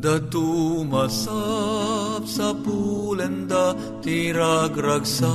[0.00, 5.28] Datu masap sa pulenda tiragragsak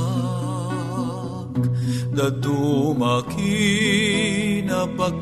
[2.10, 4.02] Datu makinabag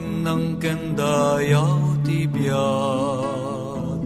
[0.01, 4.01] ng kendayaw tibiyag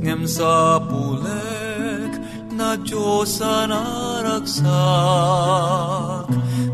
[0.00, 2.16] Ngem sa pulek
[2.56, 4.64] na Diyos naragsak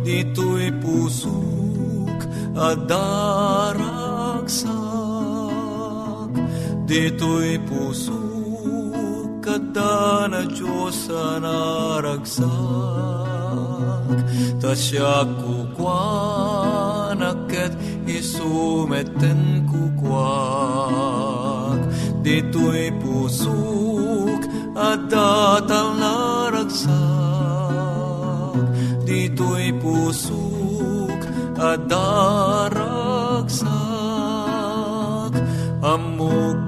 [0.07, 3.84] Dito'y pusok at daragsak
[6.94, 8.15] Dito'y puso
[9.43, 12.47] kada na Diyos naragsak.
[14.62, 15.91] Ta siya kukwanak
[17.50, 17.75] ket
[18.06, 20.22] isumeten kukwak
[22.22, 24.47] Dito'y pusok
[24.78, 26.94] at datal naragsak.
[29.03, 31.19] Dito'y pusok
[31.59, 33.34] at daragsak
[35.83, 36.64] Amok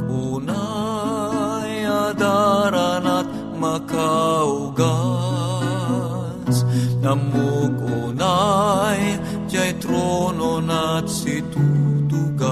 [8.46, 9.18] unay
[9.50, 12.46] jay trono nat situtugaw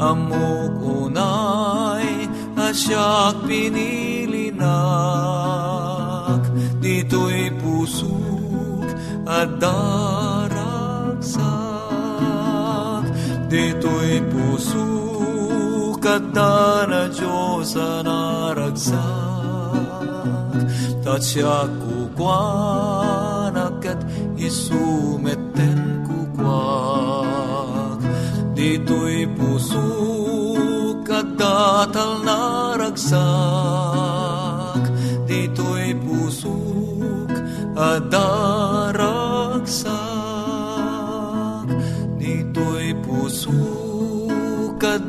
[0.00, 2.08] Amok unay
[2.56, 4.64] asyak pinilinak
[6.84, 8.84] Dito'y pusok
[9.24, 11.40] at daragsak.
[13.48, 17.72] Dito'y pusok at na Diyos
[18.04, 19.00] naragsak.
[21.00, 21.64] Tatsya
[23.84, 24.00] kukwanak at
[24.40, 28.00] isumeten kukwak.
[28.56, 33.20] Dito'y pusok at datal naragsak
[35.28, 37.28] Dito'y pusok
[37.76, 39.92] at daragsak
[42.16, 43.84] Dito'y pusok
[44.84, 45.00] at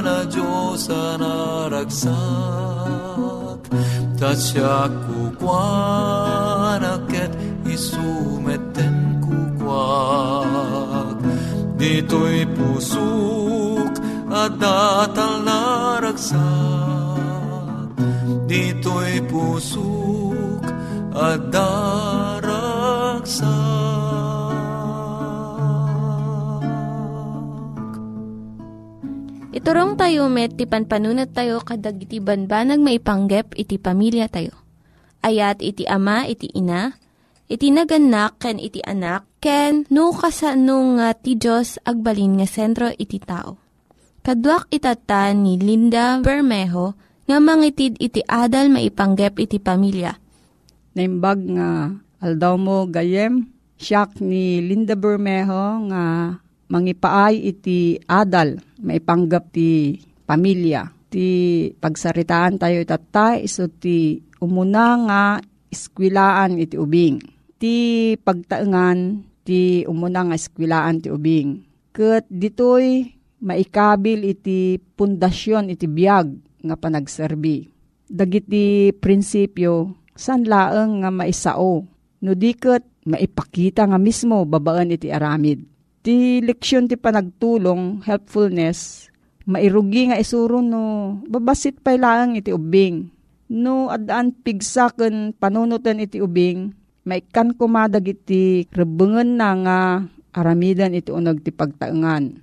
[0.00, 2.10] na Diyos naragsak.
[4.20, 7.09] Tatsya kukwanak
[7.80, 11.16] at isumeten kukwak
[11.80, 13.96] Dito'y pusok
[14.28, 16.36] at datal naragsak
[18.44, 20.60] Dito'y pusok
[21.16, 23.48] at daragsak
[29.50, 34.54] Iturong tayo met, ti panpanunat tayo kadag iti banbanag maipanggep iti pamilya tayo.
[35.20, 36.96] Ayat iti ama, iti ina,
[37.50, 43.18] iti naganak ken iti anak ken no kasano nga ti Diyos agbalin nga sentro iti
[43.18, 43.58] tao.
[44.22, 46.94] Kaduak itatan ni Linda Bermejo
[47.26, 50.14] nga mangitid iti adal maipanggep iti pamilya.
[50.94, 51.70] Naimbag nga
[52.22, 53.50] aldaw mo gayem,
[53.80, 56.36] siyak ni Linda Bermejo nga
[56.70, 60.86] mangipaay iti adal maipanggap ti pamilya.
[61.10, 61.26] Ti
[61.74, 65.22] pagsaritaan tayo itatay iso ti umuna nga
[65.74, 71.60] iskwilaan iti ubing ti pagtaengan ti umuna nga eskwilaan ti ubing.
[71.92, 73.12] Ket ditoy
[73.44, 76.26] maikabil iti pundasyon iti biag
[76.64, 77.68] nga panagserbi.
[78.08, 81.84] Dagiti prinsipyo san laeng nga maisao.
[82.20, 85.64] No diket maipakita nga mismo babaan iti aramid.
[86.00, 89.08] Ti leksyon ti panagtulong, helpfulness,
[89.44, 93.12] mairugi nga isuro no babasit pay laeng iti ubing.
[93.50, 96.72] No adaan pigsaken panunutan iti ubing,
[97.04, 99.78] maikan kumadag iti rebengen na nga
[100.36, 102.38] aramidan iti unag ti pagtaengan.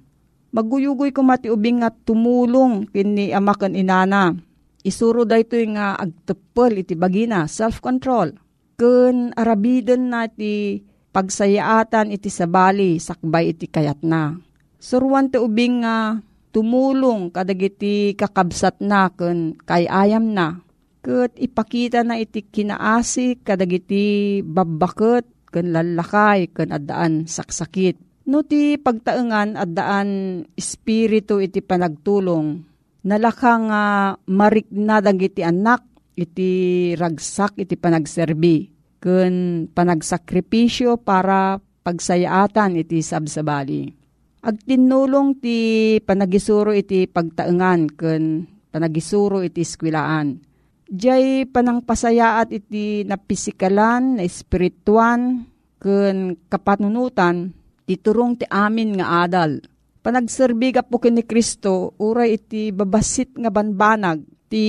[0.52, 4.34] Maguyugoy ko mati ubing nga tumulong kini amakan inana.
[4.82, 8.40] Isuro da ito nga agtepel iti bagina, self-control.
[8.80, 10.80] Kun arabiden na ti
[11.12, 14.38] pagsayaatan iti sabali, sakbay iti kayat na.
[14.80, 16.22] Suruan ti ubing nga
[16.56, 20.62] tumulong kadagiti kakabsat na kun kayayam na
[21.08, 27.96] ket ipakita na iti kinaasi kadagiti babbaket ken lalakay ken addaan saksakit.
[28.28, 32.60] No ti pagtaengan addaan espiritu iti panagtulong
[33.08, 33.84] nalaka nga
[34.28, 35.88] marikna dagiti anak
[36.20, 38.68] iti ragsak iti panagserbi
[39.00, 41.56] ken panagsakripisyo para
[41.88, 43.96] pagsayaatan iti sabsabali.
[44.44, 45.60] Agtinulong ti
[46.04, 48.44] panagisuro iti pagtaengan ken
[48.76, 50.47] panagisuro iti eskwilaan
[50.88, 55.44] Diyay panangpasayaat iti na pisikalan, na espirituan,
[55.84, 57.52] kun kapanunutan,
[57.84, 59.60] titurong ti amin nga adal.
[60.00, 64.66] Panagserbi ka po ni Kristo, uray iti babasit nga banbanag, ti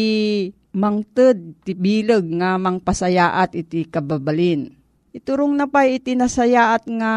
[0.74, 4.74] mangted, ti bilag nga mangpasayaat iti kababalin.
[5.14, 7.12] Iturong na pa iti nasayaat nga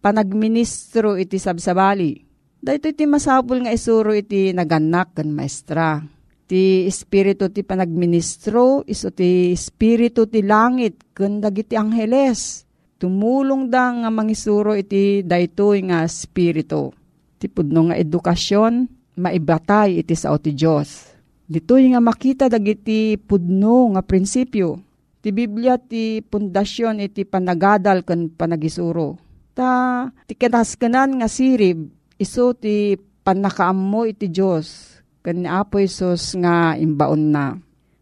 [0.00, 2.24] panagministro iti sabsabali.
[2.60, 6.19] Dahito iti masabol nga isuro iti naganak kan maestra
[6.50, 12.66] ti espiritu ti panagministro, iso ti espiritu ti langit, kanda iti angheles.
[12.98, 16.90] Tumulong da nga mangisuro iti daytoy nga espiritu.
[17.38, 18.74] Ti pudno nga edukasyon,
[19.22, 21.14] maibatay iti sao ti Diyos.
[21.46, 24.82] Ditoy nga makita dagiti pudno nga prinsipyo.
[25.22, 29.22] Ti Biblia ti pundasyon iti panagadal kan panagisuro.
[29.54, 31.86] Ta ti kanaskanan nga sirib,
[32.18, 34.89] iso ti panakaammo iti Diyos
[35.20, 37.56] kan Apo Isos nga imbaon na.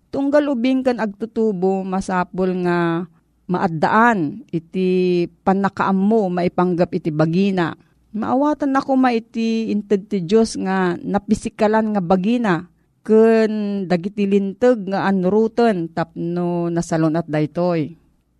[0.09, 3.05] Tunggal ubing kan agtutubo masapol nga
[3.49, 7.77] maaddaan iti panakaammo maipanggap iti bagina.
[8.09, 12.73] Maawatan ako maiti inted ti Diyos nga napisikalan nga bagina
[13.05, 17.97] ken dagiti linteg nga anruten tapno nasalon at daytoy.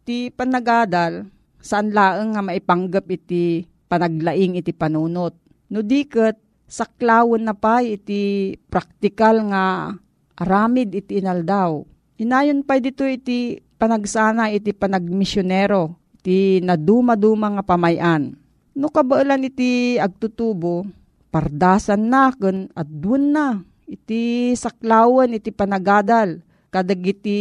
[0.09, 1.29] Ti panagadal
[1.61, 5.37] saan laeng nga maipanggap iti panaglaing iti panunot.
[5.69, 9.97] No diket saklawon na pa iti praktikal nga
[10.37, 11.83] aramid iti inaldaw.
[12.21, 18.37] Inayon pa dito iti panagsana iti panagmisyonero, iti naduma-duma nga pamayan.
[18.79, 20.87] No kabaalan iti agtutubo,
[21.33, 23.49] pardasan na kun adun na.
[23.89, 27.39] Iti saklawan iti panagadal, kadag iti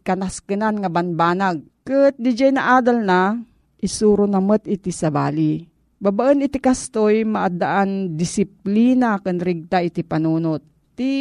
[0.00, 1.60] kanaskenan nga banbanag.
[1.84, 3.36] Kat di na adal na,
[3.76, 5.69] isuro namat iti sabali
[6.00, 10.64] Babaan iti kastoy maadaan disiplina kan rigta iti panunot.
[10.96, 11.12] Ti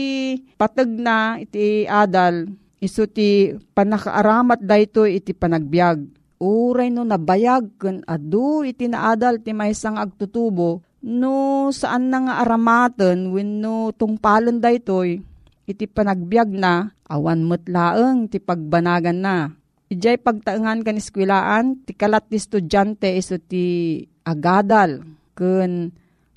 [0.55, 2.47] patag na iti adal
[2.79, 5.99] iso ti panakaaramat dayto iti panagbiag.
[6.39, 13.35] Uray no nabayag kan adu iti naadal ti maysang agtutubo no saan na nga aramaten
[13.35, 15.19] wenno tungpalon daytoy
[15.67, 19.51] iti panagbiag na awan metlaeng ti pagbanagan na.
[19.91, 25.01] Ijay pagtaengan kan iskwilaan ti kalat ti estudyante iso ti agadal
[25.33, 25.89] ken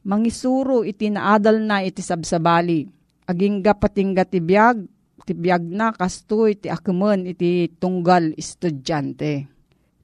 [0.03, 2.87] mangisuro iti naadal na iti sabsabali.
[3.23, 4.83] Aging gapatingga ti biyag,
[5.23, 9.47] ti biyag na kastoy ti akumen iti tunggal estudyante.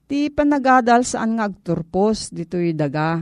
[0.09, 3.21] Ti panagadal saan nga agturpos dito'y daga.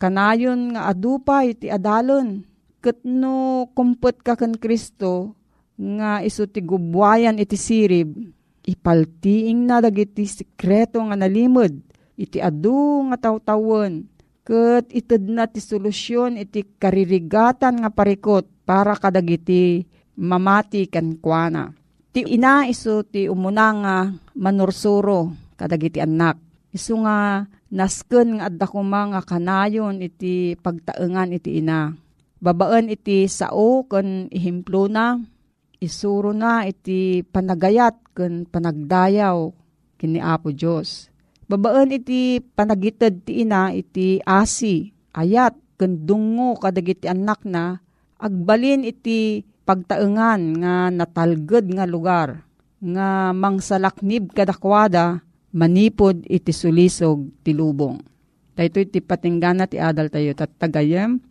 [0.00, 2.42] Kanayon nga adupa iti adalon.
[2.82, 5.36] Ket no kumpet ka kan Kristo
[5.76, 8.16] nga iso ti gubwayan iti sirib,
[8.64, 11.85] ipaltiing na dagiti sikreto nga nalimod
[12.16, 14.08] iti adu nga tawtawon
[14.46, 19.84] ket ited na ti solusyon iti karirigatan nga parikot para kadagiti
[20.16, 21.74] mamati kan kuana.
[22.14, 23.96] Ti ina iso ti umuna nga
[24.38, 26.40] manursuro kadagiti anak.
[26.72, 31.92] Isu nga nasken nga adda nga kanayon iti pagtaengan iti ina.
[32.36, 35.16] Babaan iti sao ken ihimplo na,
[35.80, 39.50] isuro na iti panagayat ken panagdayaw
[39.96, 41.08] kini Apo Dios.
[41.46, 47.78] Babaan iti panagited ti ina iti asi, ayat ken dungo kadagiti anak na
[48.18, 52.42] agbalin iti pagtaengan nga natalged nga lugar
[52.82, 55.22] nga mangsalaknib kadakwada
[55.54, 58.02] manipod iti sulisog ti lubong.
[58.58, 61.22] Dahito iti patinggana ti adal tayo tatagayem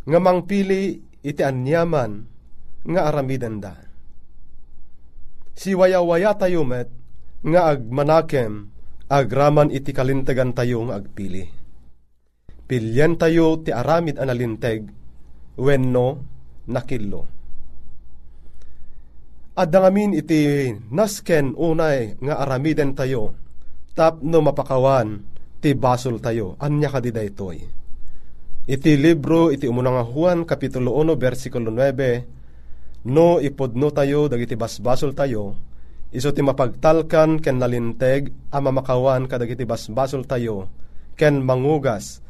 [0.09, 2.25] Nga mangpili iti anyaman
[2.89, 3.77] nga aramiden da.
[5.53, 6.89] Si waya-waya tayo met,
[7.45, 8.73] nga agmanakem,
[9.13, 11.59] agraman iti kalintagan tayo nga agpili
[12.69, 14.85] Pilyan tayo ti aramid analinteg,
[15.57, 16.09] wenno
[16.69, 17.23] nakillo.
[19.57, 23.33] At dangamin iti nasken unay nga aramiden tayo,
[23.97, 25.25] tap no mapakawan,
[25.65, 27.78] ti basol tayo, anya kadida itoy.
[28.69, 35.57] Iti libro, iti umunang Juan, Kapitulo 1, versikulo 9, no ipodno tayo, dagiti basbasol tayo,
[36.13, 40.69] iso ti mapagtalkan ken nalinteg, ama makawan kadagiti basbasol tayo,
[41.17, 42.21] ken mangugas,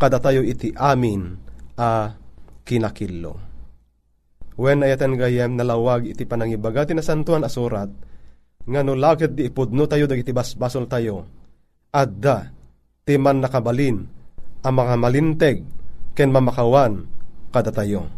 [0.00, 1.36] kada tayo iti amin,
[1.76, 2.16] a
[2.64, 3.36] kinakillo.
[4.56, 7.92] When ayatan gayem nalawag iti panangibaga ti nasantuan asurat,
[8.64, 11.28] nga no lakit di ipudno tayo dagiti basbasol tayo,
[11.92, 12.48] adda
[13.04, 14.08] ti man nakabalin
[14.64, 15.81] ang mga malinteg
[16.12, 17.08] ken mamakawan
[17.52, 18.08] kada.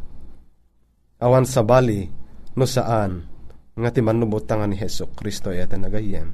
[1.23, 2.07] Awan sa bali
[2.55, 3.27] no saan
[3.75, 6.29] nga ti manubutangan ni Heso Kristo ayatan nagayem.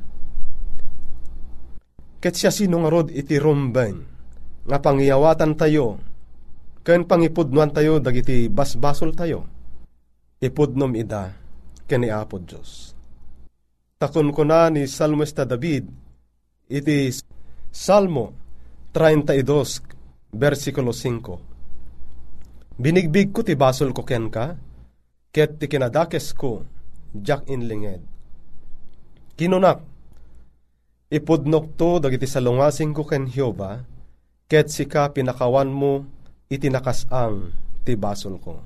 [2.20, 3.96] Ket siya sino iti rumbeng
[4.68, 5.96] nga pangiyawatan tayo
[6.84, 9.48] ken pangipudnuan tayo dagiti basbasol tayo
[10.40, 11.32] ipudnom ida
[11.84, 12.96] kani Apo Diyos.
[14.00, 15.84] Takon ko na ni Salmista David,
[16.72, 17.12] iti
[17.68, 18.32] Salmo
[18.96, 21.49] 32, versikulo 5.
[22.80, 24.56] Binigbig ko ti basol ko ken ka,
[25.28, 26.64] ket ti kinadakes ko,
[27.12, 28.00] jak inlinged.
[29.36, 29.84] Kinunak,
[31.12, 33.84] ipudnok to dagiti salungasing ko ken Hioba,
[34.48, 36.08] ket sika pinakawan mo
[36.48, 37.52] itinakasang
[37.84, 38.64] ti basol ko.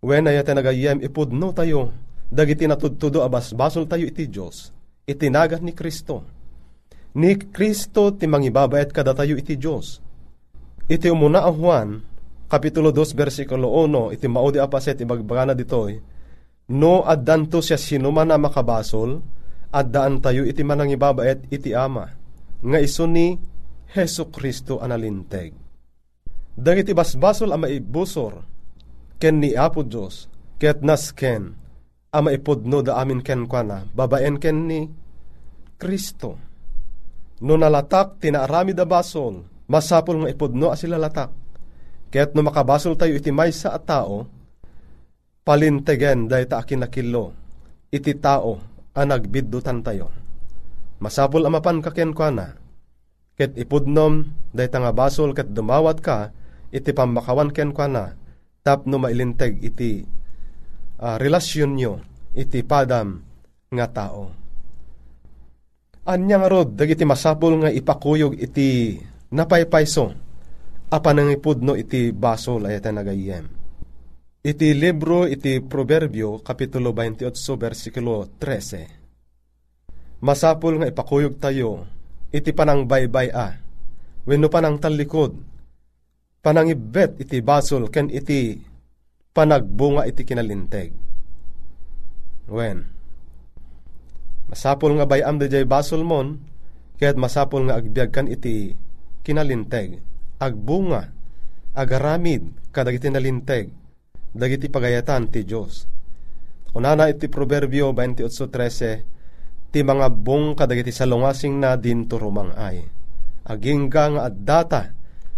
[0.00, 1.92] When ay nagayem ipudno tayo,
[2.32, 4.72] dagiti natudtudo abas basol tayo iti Diyos,
[5.04, 6.24] itinagat ni Kristo.
[7.20, 10.00] Ni Kristo ti mangibabayat kada tayo iti Diyos.
[10.88, 11.88] Iti umuna ang Juan,
[12.48, 16.00] Kapitulo 2, versikulo 1, iti maudi apaset, ibagbagana ditoy,
[16.68, 19.20] No addanto siya sinuman na makabasol,
[19.72, 22.08] addaan tayo iti manangibabayat iti Ama,
[22.64, 23.36] nga iso ni
[23.88, 25.56] Heso Kristo analinteg.
[26.56, 28.44] Dagiti basbasol ang maibusor,
[29.16, 30.28] ken ni Apo Diyos,
[30.60, 31.56] ket nas ken,
[32.12, 34.88] ama ipodno da amin ken kwa babaen ken ni
[35.80, 36.36] Kristo.
[37.44, 41.47] No nalatak, tinaarami da basol, masapol nga ipodno asila latak.
[42.08, 44.24] Ket no makabasol tayo iti maysa at tao,
[45.44, 47.36] palintegen dahi ta akin nakilo,
[47.92, 48.56] iti tao
[48.96, 50.08] ang nagbiddutan tayo.
[50.98, 52.32] Masapol amapan ka ken kwa
[53.38, 56.34] ket ipudnom ta nga basol ket dumawat ka,
[56.74, 58.04] iti pamakawan ken kwa na,
[58.66, 60.02] tapno mailinteg iti
[60.98, 61.92] uh, relasyon nyo
[62.34, 63.22] iti padam
[63.70, 64.32] nga tao.
[66.08, 68.96] Anya nga rod, dagiti masapol nga ipakuyog iti
[69.28, 70.16] napaypayso,
[70.88, 73.44] apanangipudno iti basol ayata nagayem.
[74.40, 77.28] Iti libro iti Proverbio, Kapitulo 28,
[77.60, 80.24] versikulo 13.
[80.24, 81.84] Masapol nga ipakuyog tayo,
[82.32, 83.54] iti panang baybay a,
[84.24, 85.36] wenno panang talikod,
[86.40, 88.56] panangibet iti basol ken iti
[89.36, 90.90] panagbunga iti kinalinteg.
[92.48, 92.88] Wen,
[94.48, 96.40] masapol nga bayam da jay basol mon,
[96.96, 98.72] kaya't masapol nga agbiag kan iti
[99.22, 100.07] kinalinteg,
[100.38, 101.10] agbunga,
[101.74, 103.70] agaramid, kadagiti nalinteg,
[104.32, 105.90] dagiti pagayatan ti Diyos.
[106.70, 112.86] Kunana iti Proverbio 28.13, ti mga bung kadagiti salungasing na din turumang ay.
[113.48, 114.82] Agingga nga at data,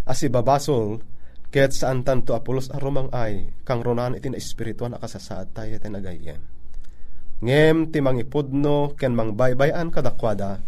[0.05, 1.01] as ibabasol
[1.51, 6.43] ket saan tanto apulos arumang ay kang ronan itin espirituan akasasaad tayo iti nagayem.
[7.41, 10.63] Ngem ti mangipudno ken mangbaybayan kadakwada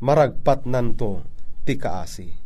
[0.00, 1.24] maragpat nanto
[1.64, 2.45] ti kaasi.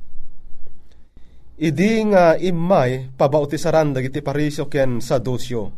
[1.61, 5.77] Idi nga imay pabautisaran dagiti parisyo ken sa dosyo.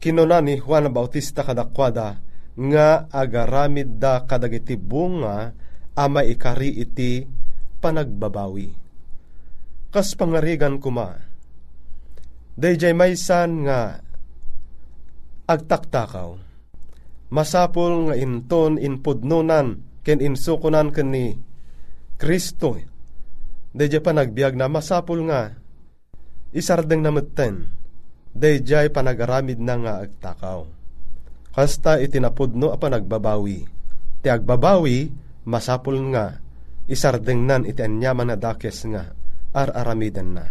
[0.00, 2.16] Kinuna ni Juan Bautista kadakwada
[2.56, 5.52] nga agaramid da kadagiti bunga
[5.92, 7.28] ama ikari iti
[7.84, 8.84] panagbabawi
[9.94, 11.14] kas pangarigan kuma.
[12.58, 14.02] Dayjay maysan nga
[15.46, 16.34] agtaktakaw.
[17.30, 21.38] Masapol nga inton inpudnunan ken insukunan ken ni
[22.18, 22.93] Kristo.
[23.74, 25.58] Dayjay pa nagbiag na masapol nga
[26.54, 27.66] isardeng namutten.
[28.30, 30.66] Dayjay panagaramid na nga agtakaw.
[31.54, 33.66] Kasta itinapudno a panagbabawi.
[34.22, 35.10] Ti agbabawi
[35.46, 36.38] masapol nga
[36.86, 39.10] isardeng nan iti anyaman na dakes nga
[39.54, 40.46] ar aramidan na.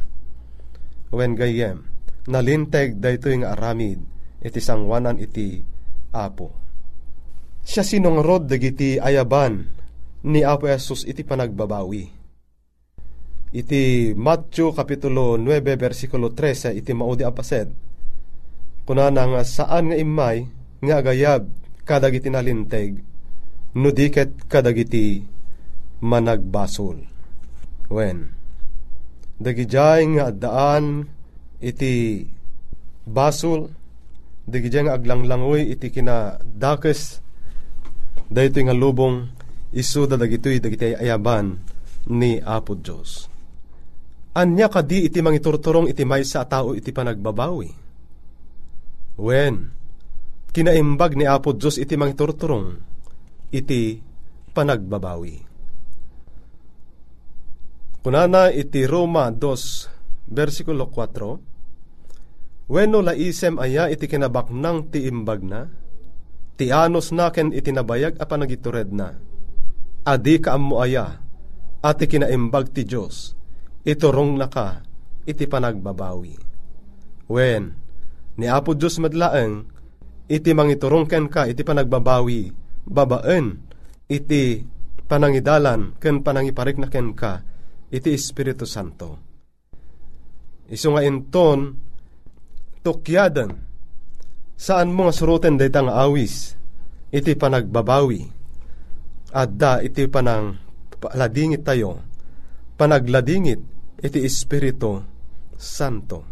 [1.14, 1.84] Wen gayem,
[2.28, 4.00] nalinteg dayto yung aramid,
[4.40, 5.60] iti sangwanan iti
[6.16, 6.64] apo.
[7.64, 9.64] Siya sinong rod dagiti ayaban
[10.28, 12.23] ni Apo Jesus iti panagbabawi.
[13.54, 17.70] Iti Matthew Kapitulo 9 versikulo 13 iti maudi apased.
[18.84, 20.50] Kunana nga saan nga imay
[20.82, 21.46] nga agayab
[21.86, 23.00] kadagiti nalinteg
[23.78, 25.22] no diket kadagiti
[26.02, 27.06] managbasol.
[27.94, 28.34] When
[29.38, 31.08] dagijay nga daan
[31.62, 32.26] iti
[33.06, 33.84] basol
[34.44, 37.24] Digidya nga aglanglangoy iti kina dakes
[38.28, 39.32] dahito nga lubong
[39.72, 41.64] isuda dagitoy dagiti ayaban
[42.12, 43.32] ni Apo Diyos.
[44.34, 47.70] Anya kadi iti mangiturturong iti may sa tao iti panagbabawi.
[49.22, 49.70] Wen,
[50.50, 52.82] kinaimbag ni Apo Diyos iti mangiturturong
[53.54, 54.02] iti
[54.58, 55.54] panagbabawi.
[58.02, 65.70] Kunana iti Roma 2, versikulo 4, Weno laisem aya iti kinabaknang ti imbag na,
[66.58, 69.14] ti anos naken iti nabayag a panagitured na,
[70.08, 71.22] adi ka ammo aya,
[71.86, 73.36] ati kinaimbag ti Diyos,
[73.84, 74.84] iturong na ka,
[75.28, 76.36] iti panagbabawi.
[77.28, 77.64] Wen,
[78.40, 79.68] ni Apo Diyos madlaeng,
[80.28, 82.52] iti mangiturong ken ka, iti panagbabawi,
[82.88, 83.60] babaen,
[84.08, 84.64] iti
[85.08, 87.44] panangidalan, ken panangiparik na ken ka,
[87.92, 89.20] iti Espiritu Santo.
[90.72, 91.76] Isu nga inton,
[92.82, 93.52] tukyadan,
[94.56, 96.56] saan mo nga suruten dayta nga awis,
[97.12, 98.24] iti panagbabawi,
[99.36, 100.56] adda iti panang
[101.14, 102.00] ladingit tayo,
[102.80, 105.04] panagladingit iti Espiritu
[105.60, 106.24] Santo.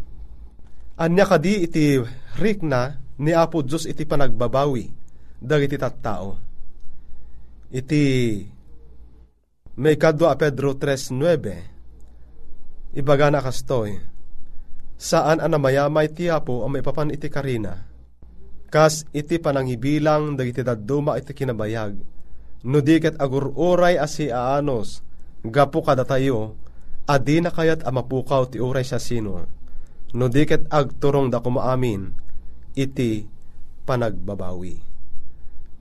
[0.98, 1.98] Anya kadi iti
[2.38, 4.86] rikna ni Apo Diyos iti panagbabawi,
[5.42, 6.38] dagiti tattao.
[7.72, 8.04] Iti
[9.80, 13.96] may kadwa a Pedro 3.9 Ibaga na kastoy
[15.00, 17.88] Saan ana mayamay ti Apo ang maipapan iti karina
[18.68, 21.96] Kas iti panangibilang dagiti dadduma iti kinabayag
[22.68, 25.00] No diket agururay asi aanos
[25.42, 26.60] Gapo kada tayo
[27.10, 29.46] Adi na kayat amapukaw ti uray sa sino
[30.12, 32.14] No diket agturong da kumaamin
[32.78, 33.26] Iti
[33.88, 34.92] panagbabawi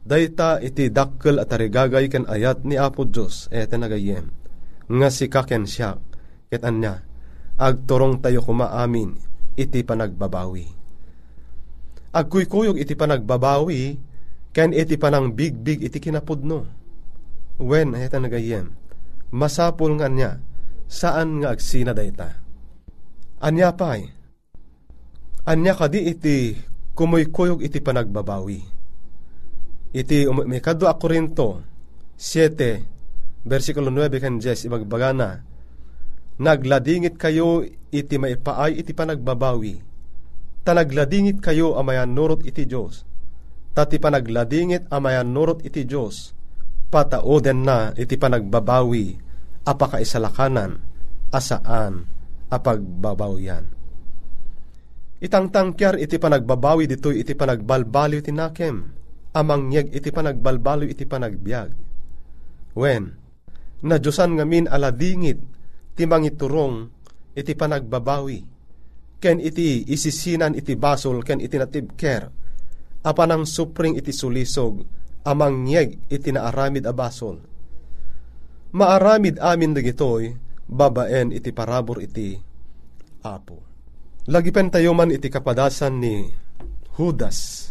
[0.00, 4.33] Dayta iti dakkel at arigagay ken ayat ni Apo Diyos ete nagayem.
[4.88, 6.00] Nga si kaken siya
[6.48, 7.04] ket anya
[7.61, 9.20] agturong tayo kumaamin
[9.61, 10.66] iti panagbabawi.
[12.16, 14.00] Agkuykuyog iti panagbabawi
[14.56, 16.64] ken iti panang bigbig iti kinapudno.
[17.61, 18.72] Wen ete nagayem.
[19.30, 20.40] Masapul nga niya
[20.90, 22.35] saan nga agsina dayta.
[23.38, 24.11] Anya pay.
[25.46, 26.59] Anya kadi iti
[26.98, 28.61] kumuykuyog iti panagbabawi.
[29.94, 31.62] Iti um, may kadwa a Korinto
[32.18, 35.46] 7 versikulo 9 kan 10 ibagbagana.
[36.42, 37.62] Nagladingit kayo
[37.94, 39.79] iti maipaay iti panagbabawi.
[40.66, 43.09] Tanagladingit kayo amayan nurot iti Dios
[43.70, 46.35] tati panagladingit amayan nurot iti Dios
[46.90, 49.29] pataoden na iti panagbabawi
[49.66, 50.81] apakaisalakanan
[51.31, 52.09] asaan
[52.49, 53.68] apagbabawian
[55.20, 59.01] itangtangkyar iti panagbabawi ditoy iti panagbalbaliw tinakem
[59.37, 61.70] amangyag iti panagbalbalo iti panagbiag.
[62.75, 63.05] Wen,
[63.87, 65.38] na Diyosan ngamin aladingit
[65.94, 66.90] ti mangiturong
[67.35, 68.40] iti panagbabawi.
[69.20, 72.25] Ken iti isisinan iti basol ken iti natibker.
[73.05, 74.85] Apanang supring iti sulisog
[75.25, 77.37] amangyag iti naaramid a basol.
[78.70, 80.30] Maaramid amin dagitoy
[80.70, 82.38] babaen iti parabor iti
[83.26, 83.59] apo.
[84.30, 86.30] Lagi pen tayo man iti kapadasan ni
[86.94, 87.70] Judas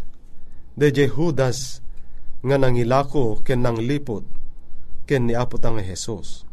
[0.80, 1.84] DJ Judas
[2.40, 4.24] nga nangilako ken nang lipot
[5.04, 6.48] ken ni Apo nga Jesus.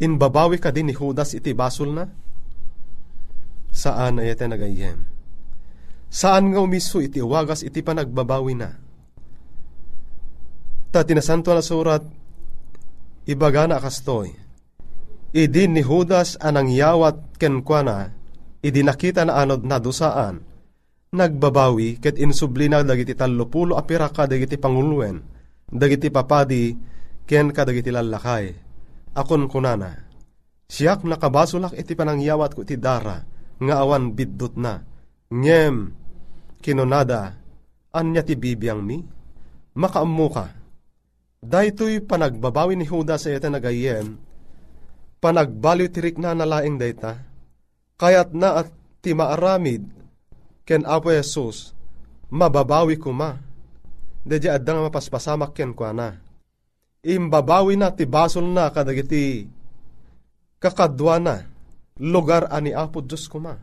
[0.00, 2.08] Inbabawi ka din ni Judas iti basol na?
[3.68, 5.04] Saan ay iti nagayem?
[6.08, 8.70] Saan nga umiso iti wagas iti panagbabawi na?
[10.88, 12.00] Ta tinasanto na surat,
[13.28, 14.32] ibaga na kastoy,
[15.36, 17.96] idi ni Judas anang yawat ken kwa na,
[18.64, 20.40] idi nakita na anod na dusaan,
[21.12, 25.24] nagbabawi ket insublina dagiti tallupulo a piraka dagiti panguluen
[25.68, 26.76] dagiti papadi
[27.24, 28.52] ken kadagiti lalakay
[29.16, 30.04] akon kunana
[30.68, 33.24] siyak nakabasulak iti panangyawat ko iti dara
[33.58, 34.84] nga awan biddot na.
[35.28, 35.92] Ngem
[36.62, 37.36] kinunada
[37.92, 39.02] anya ti bibiyang mi?
[39.76, 40.46] Makaammo ka
[41.42, 44.18] daytoy panagbabawi ni Judas sa ita nagayem
[45.18, 47.22] panagbaliw tirik na nalaing dayta
[47.98, 48.68] kayat na at
[49.02, 49.98] ti maaramid
[50.68, 51.72] ken Apo Jesus,
[52.28, 53.40] mababawi ko ma.
[54.28, 56.08] Dadya adang mapaspasamak ken kwa na.
[57.00, 59.48] Imbabawi na ti basol na kadagiti
[60.60, 61.34] kakadwa na
[61.96, 63.56] lugar ani Apo Diyos ko ma.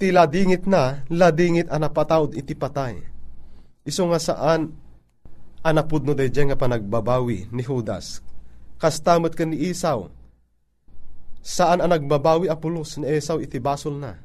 [0.00, 2.98] Ti ladingit na, ladingit anapatawd iti patay.
[3.84, 4.72] Iso nga saan
[5.64, 8.20] anapud no dadya nga panagbabawi ni Judas.
[8.76, 10.12] Kastamot ka ni Isaw.
[11.40, 14.24] Saan ang nagbabawi apulos ni Esau iti basol na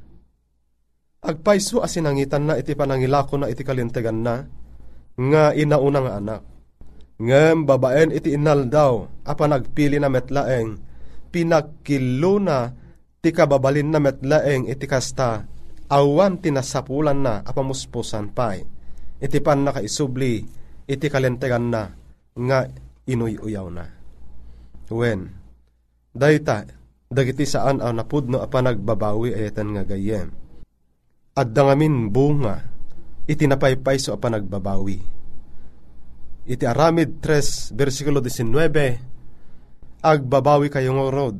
[1.20, 4.40] Agpaiso asinangitan na iti panangilako na iti kalintegan na,
[5.20, 6.42] nga inauna nga anak.
[7.20, 10.80] Ngem babaen iti inal daw, apa nagpili na metlaeng,
[11.28, 12.72] pinakilo na
[13.20, 15.44] ti kababalin na metlaeng iti kasta,
[15.92, 18.64] awan tinasapulan na apamuspusan pay.
[19.20, 20.40] Iti pan na kaisubli,
[20.90, 21.94] iti kalentegan na
[22.34, 22.66] nga
[23.06, 23.86] inuy-uyaw na.
[24.90, 25.30] When,
[26.10, 26.66] dayta,
[27.06, 30.34] dagiti saan aw napudno apa nagbabawi ayatan nga gayem.
[31.38, 32.58] At dangamin bunga,
[33.30, 34.98] iti napaypay so apa nagbabawi.
[36.50, 41.38] Iti aramid 3, versikulo 19, agbabawi kayo ng road,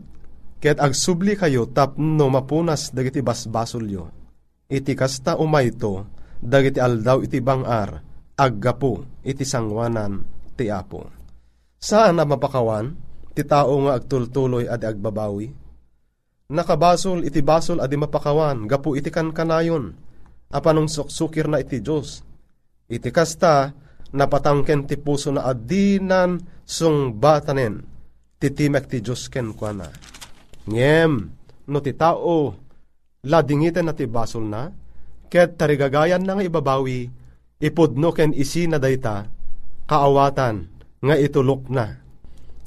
[0.60, 4.12] Ket agsubli kayo tapno mapunas dagiti basbasolyo.
[4.68, 6.04] Iti kasta umayto,
[6.36, 8.04] dagiti aldaw iti bangar,
[8.40, 10.24] aggapo iti sangwanan
[10.56, 11.04] ti apo.
[11.76, 12.96] Saan na mapakawan,
[13.36, 15.48] ti tao nga agtultuloy adi agbabawi?
[16.50, 19.92] Nakabasol iti basol adi mapakawan, gapu iti kankanayon,
[20.50, 22.26] apanong suksukir na iti Diyos.
[22.90, 23.70] Iti kasta,
[24.10, 27.86] napatangken ti puso na adinan sung batanen,
[28.42, 29.88] titimek ti Diyos ken kwa na
[30.66, 31.12] Ngem,
[31.70, 32.52] no ti tao,
[33.24, 34.68] ladingitan na ti basol na,
[35.30, 37.08] ket tarigagayan na nga ibabawi,
[37.60, 39.28] ipudno ken isi na dayta,
[39.84, 40.66] kaawatan,
[41.04, 42.00] nga itulok na.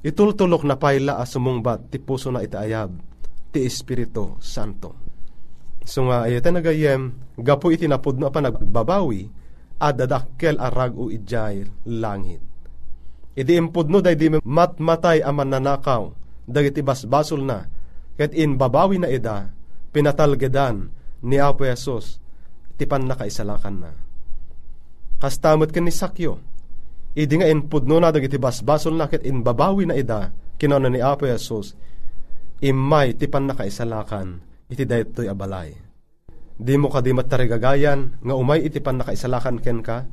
[0.05, 2.93] Itultulok na payla a sumungbat ti puso na itaayab,
[3.49, 4.93] ti Espiritu Santo.
[5.83, 9.27] So nga ayata nagayem, gapo iti napudno pa nagbabawi,
[9.81, 12.39] adadakkel arag u ijay langit.
[13.33, 16.13] Idi impudno day di matmatay aman nanakaw,
[16.45, 17.65] dagiti basbasol na,
[18.13, 19.49] Ket in babawi na ida,
[19.89, 20.93] pinatalgedan
[21.25, 22.21] ni Apo Yesus,
[22.77, 23.91] tipan na kaisalakan na.
[25.23, 26.35] Kastamot ken ni Sakyo,
[27.15, 31.23] idi nga inpudno na dagiti basbasol na ket in babawi na ida, kinano ni Apo
[31.23, 31.79] Yesus,
[32.59, 35.79] imay tipan na kaisalakan, iti daytoy abalay.
[36.59, 40.03] Di mo kadi matarigagayan, nga umay iti pan na kaisalakan ken ka,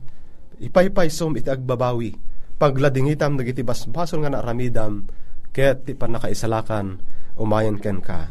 [0.63, 2.15] ipaypaysom iti agbabawi,
[2.55, 5.11] pagladingitam dagiti basbasol nga naaramidam,
[5.51, 7.03] ket ti pan na kaisalakan,
[7.35, 8.31] umayan ken ka.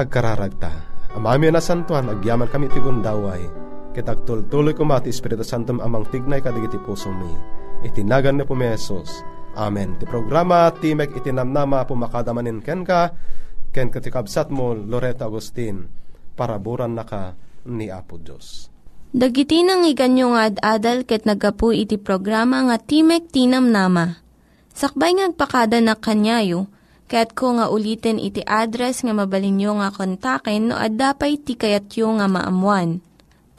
[0.00, 0.72] Agkararagta.
[1.12, 3.68] Amami na santuan, agyaman kami ti gundaway.
[4.00, 7.28] Kitagtultuloy ko mati Espiritu Santo amang tignay kadigiti puso mi.
[7.84, 9.20] Itinagan na po mi Jesus.
[9.60, 10.00] Amen.
[10.00, 13.12] Ti programa Timek itinamnama pumakadamanin ken ka,
[13.76, 15.84] ken katikabsat mo Loreto Agustin,
[16.32, 17.36] paraburan na ka
[17.68, 18.72] ni Apo Diyos.
[19.12, 24.16] Dagiti nang iganyo nga ad-adal ket nagapu iti programa nga Timek Tinamnama.
[24.72, 26.72] Sakbay ngagpakada na kanyayo,
[27.10, 33.02] Kaya't ko nga ulitin iti address nga mabalinyo nga kontaken no ad-dapay tikayatyo nga maamuan.